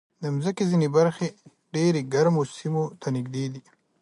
د 0.21 0.23
مځکې 0.35 0.63
ځینې 0.71 0.87
برخې 0.97 1.27
ډېر 1.75 1.93
ګرمو 2.13 2.43
سیمو 2.57 2.83
ته 3.01 3.07
نږدې 3.15 3.45
دي. 3.53 3.61